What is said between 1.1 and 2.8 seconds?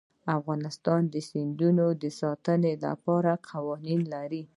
د سیندونه د ساتنې